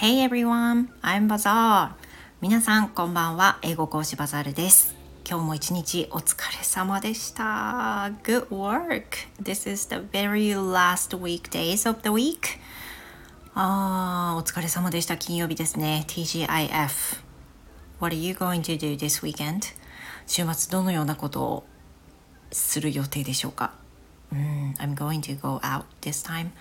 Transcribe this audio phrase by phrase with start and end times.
[0.00, 1.90] Hey everyone, I'm Bazaar.
[2.40, 3.58] 皆さんこんばんは。
[3.60, 4.94] 英語講師バザールです。
[5.28, 8.10] 今日も一日お疲れ様でした。
[8.22, 9.28] Good work.
[9.42, 12.58] This is the very last weekdays of the week.
[13.54, 15.18] あー、お疲れ様でした。
[15.18, 16.06] 金曜日ですね。
[16.08, 17.20] TGIF.
[18.00, 19.74] What are you going to do this weekend?
[20.26, 21.64] 週末どのようなことを
[22.50, 23.74] する予定でしょうか、
[24.32, 26.52] うん、?I'm going to go out this time.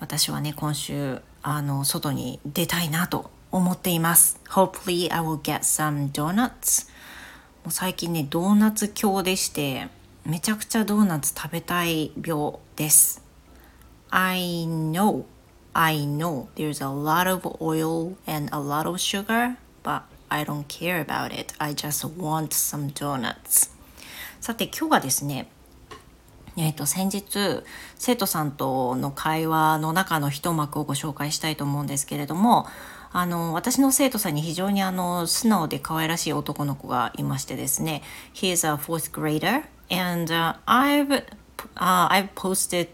[0.00, 4.40] 私はね、今週、あの、外に出たいなと思っています。
[4.48, 6.88] Hopefully I will get some donuts.
[7.62, 9.88] もう最近ね、ドーナツ狂でして、
[10.24, 13.22] めちゃくちゃドーナツ食べたい病です。
[14.08, 15.24] I know,
[15.74, 20.64] I know there's a lot of oil and a lot of sugar, but I don't
[20.66, 21.54] care about it.
[21.58, 23.70] I just want some donuts.
[24.40, 25.50] さて今日はですね、
[26.56, 27.64] えー、と先日
[27.96, 32.66] 生徒さんとの会話の中の一幕をご紹介したいと思うんですけれども
[33.12, 38.02] あの私の生徒さんに非常にあの素直で可愛らしい男の子がいましてですね
[38.34, 41.24] He is a fourth grader and、uh, I've、
[41.76, 42.88] uh, I've posted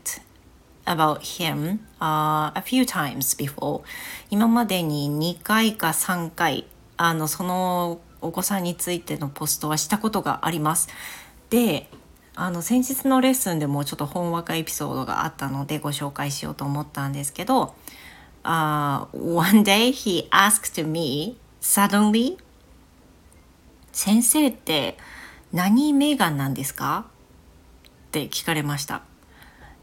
[0.84, 3.82] about him、uh, a few times before.
[4.30, 10.88] 今までに2回か3回あのそのお子さんについてのポストはしたことがあります。
[11.48, 11.88] で
[12.36, 17.74] あの先日のレッスンでもちょっとほんわかエピソードがあったのでご紹介しようと思ったんですけど、
[18.44, 22.38] uh, One day he asked me suddenly
[23.92, 24.96] 先生って
[25.52, 27.06] 何メーガンなんですか？
[28.08, 29.02] って聞かれました。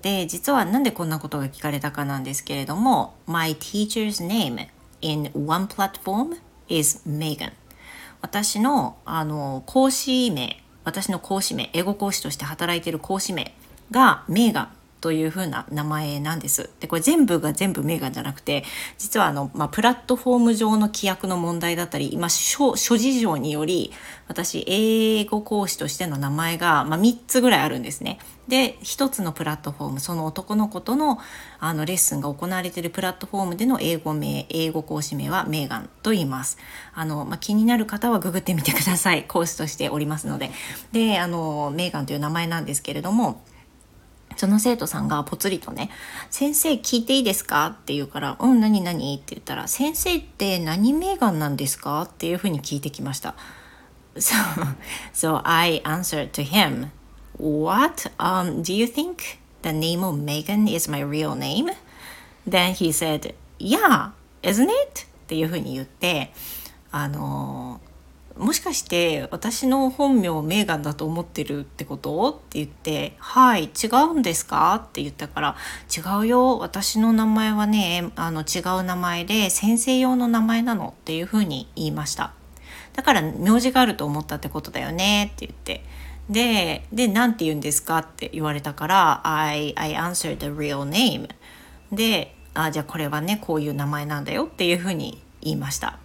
[0.02, 4.68] で、実はなんでこんなことが聞かれたかなんですけれども My teacher's name
[5.02, 6.38] in one platform
[6.70, 7.52] is Megan
[8.22, 13.54] 私のあの講師名私の講師名英語講師として働いている講師名
[13.92, 16.70] が名がというふうな名前なんです。
[16.80, 18.64] でこれ全部が全部メーガンじゃなくて
[18.98, 23.92] 実はあの、まあ、プラットフォーム上の規約の問題だったり今諸諸事情により
[24.28, 28.20] 私英語講師としての名前が、まあ、3つぐらいあるんですね。
[28.48, 31.20] で1つのプラットフォームその男の子との
[31.60, 36.58] あのレッスンが行われているプラットフォームでの英語名英語講師名はメーガンと言います。
[36.94, 40.52] あの、まあ、気になる方はググってみてください講師としておりますので。
[40.92, 43.42] であのメーガンという名前なんですけれども。
[44.38, 45.90] その生徒さんがぽつりとね
[46.32, 53.36] 「先生聞いていいですか?」って言うから「うん何何?」って言ったら「先生って何メーガンなんですか?」っていうふうに聞いてきました。
[54.16, 54.34] So,
[55.14, 56.90] so I answered to him,
[57.38, 58.10] What?
[58.18, 61.72] Um, do you think the name of Megan is my real name?
[62.50, 64.10] Then he said, Yeah,
[64.42, 65.06] isn't it?
[65.26, 66.34] っていうふうに言って、
[66.92, 67.80] あの
[68.40, 72.30] もしかして私の本名メーガンだと思ってるってこと？
[72.32, 75.56] って言って「はい違うんですか?」って言ったから
[75.96, 76.60] 「違うよ。
[76.60, 82.34] 私の名前はねあの違う名前で先生用の名前なの」っていうふうに言いました。
[82.94, 85.32] だから名字があると思ったってことだよね。
[85.36, 85.84] って言って。
[86.30, 88.00] でで何て言うんですか？
[88.00, 91.30] って言われたから「I, I answered the real name」
[91.92, 96.00] であじゃあこれはねこういう名前なんだよっていうふうに言いました。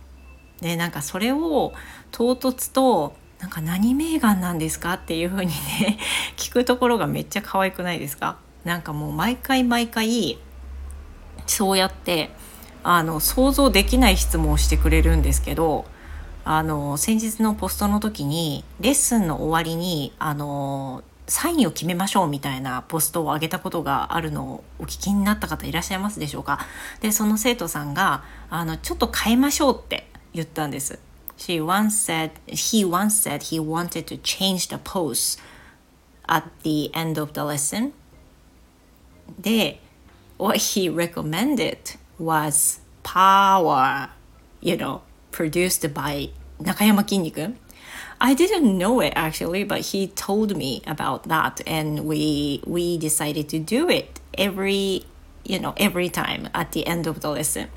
[0.62, 1.74] でなんかそれを
[2.10, 5.98] 唐突となんか何メーガンなんですかっていう風にね
[6.38, 8.36] 聞くところがめっちゃ可愛くないですか？
[8.64, 10.38] なんかもう毎回毎回
[11.46, 12.30] そうやって
[12.84, 15.84] あの想像できない質問をしてくれるんですけど
[16.44, 26.60] あの先日のポストの時にレッスンの終わりにあのサインを決めましょうみたいなポストを上げたことがあるのをお聞きになった方いらっしゃいますでしょうか？
[27.00, 31.00] でその生徒さんがあのちょっと変えましょうって言ったんです。
[31.38, 35.39] She once said, he once said he wanted to change the pose
[36.28, 37.94] at the end of the lesson.
[39.39, 39.79] で、
[40.38, 41.78] what he recommended
[42.19, 44.09] was power,
[44.61, 45.01] you know,
[45.31, 47.55] produced by 中山きんに君
[48.19, 53.47] I didn't know it actually, but he told me about that, and we we decided
[53.50, 55.03] to do it every
[55.43, 57.67] you know every time at the end of the lesson.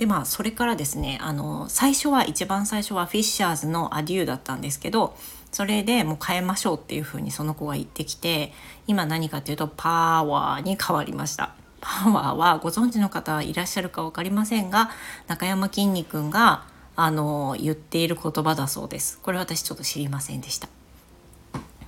[0.00, 5.14] でまあそれからですねあの最初は一番最初はフィッシャーズの「アデュー」だったんですけど
[5.52, 8.54] それでもう変えましょうっていうふうにその子が言ってきて
[8.86, 11.54] 今何かっていうとパワーに変わりました。
[11.82, 14.90] パワーはご存知の方いらっしゃるか分かりませんが
[15.28, 16.64] 中山きんに君が
[16.96, 19.18] あの言っている言葉だそうです。
[19.18, 20.70] これ私ちょっと知りませんでした。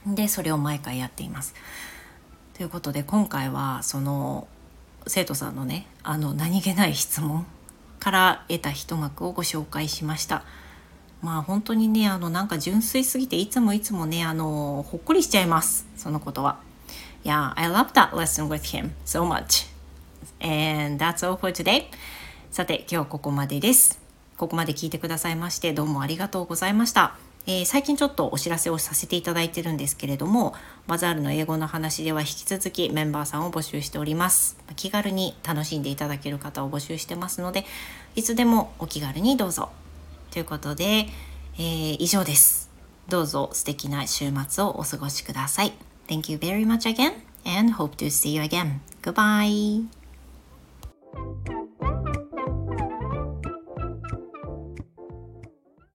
[0.07, 1.55] でそれを毎回やっています。
[2.53, 4.49] ということで今回はその
[5.07, 7.47] 生徒さんのねあの何気ない質問
[8.03, 10.43] から得た一幕をご紹介しました。
[11.21, 16.59] まあ本当にねあのなんか純粋すぎていつもいつもねあのほっこりしちゃいますそのことは。
[17.23, 19.69] Yeah, I love that lesson with him so much.
[20.41, 21.85] And that's all for today.
[22.51, 24.01] さて今日はここまでです
[24.37, 27.17] ここまで聞いてくださいましてどうもありがとうございました
[27.47, 30.55] えー、最近ちょっとお知らせをさせていただいてるんですけれども
[30.87, 37.65] バザールの英語の話では引き続きメンバーさんを募集しております気軽に楽しんでいただける方を募集してますので
[38.15, 39.71] いつでもお気軽にどうぞ
[40.31, 42.71] ということで、えー、以上です
[43.09, 45.73] どうぞ素敵な週末をお過ごしください
[46.07, 48.81] Thank you very much again and hope to see you again.
[49.03, 50.02] Goodbye.